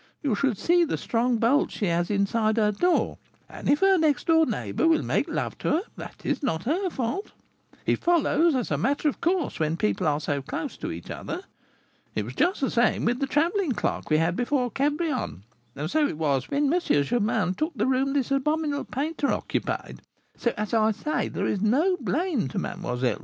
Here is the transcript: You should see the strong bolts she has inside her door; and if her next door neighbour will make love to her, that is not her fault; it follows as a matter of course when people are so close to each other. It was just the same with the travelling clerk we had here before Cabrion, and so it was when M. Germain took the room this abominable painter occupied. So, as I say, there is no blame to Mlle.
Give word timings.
You 0.23 0.33
should 0.33 0.57
see 0.57 0.83
the 0.83 0.97
strong 0.97 1.37
bolts 1.37 1.75
she 1.75 1.85
has 1.85 2.09
inside 2.09 2.57
her 2.57 2.71
door; 2.71 3.19
and 3.47 3.69
if 3.69 3.81
her 3.81 3.99
next 3.99 4.25
door 4.25 4.47
neighbour 4.47 4.87
will 4.87 5.03
make 5.03 5.29
love 5.29 5.59
to 5.59 5.69
her, 5.73 5.81
that 5.95 6.23
is 6.25 6.41
not 6.41 6.63
her 6.63 6.89
fault; 6.89 7.33
it 7.85 7.99
follows 8.03 8.55
as 8.55 8.71
a 8.71 8.79
matter 8.79 9.07
of 9.09 9.21
course 9.21 9.59
when 9.59 9.77
people 9.77 10.07
are 10.07 10.19
so 10.19 10.41
close 10.41 10.75
to 10.77 10.91
each 10.91 11.11
other. 11.11 11.43
It 12.15 12.25
was 12.25 12.33
just 12.33 12.61
the 12.61 12.71
same 12.71 13.05
with 13.05 13.19
the 13.19 13.27
travelling 13.27 13.73
clerk 13.73 14.09
we 14.09 14.17
had 14.17 14.33
here 14.33 14.37
before 14.41 14.71
Cabrion, 14.71 15.43
and 15.75 15.91
so 15.91 16.07
it 16.07 16.17
was 16.17 16.49
when 16.49 16.73
M. 16.73 16.79
Germain 16.81 17.53
took 17.53 17.73
the 17.75 17.85
room 17.85 18.13
this 18.13 18.31
abominable 18.31 18.85
painter 18.85 19.27
occupied. 19.27 20.01
So, 20.35 20.51
as 20.57 20.73
I 20.73 20.93
say, 20.93 21.27
there 21.27 21.45
is 21.45 21.61
no 21.61 21.95
blame 21.97 22.47
to 22.47 22.57
Mlle. 22.57 23.17